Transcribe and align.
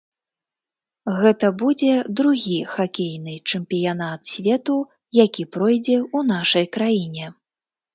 Гэта 1.19 1.51
будзе 1.63 1.91
другі 2.21 2.57
хакейны 2.73 3.37
чэмпіянат 3.49 4.19
свету, 4.33 4.81
які 5.25 5.51
пройдзе 5.57 5.97
ў 6.17 6.35
нашай 6.37 6.65
краіне. 6.77 7.35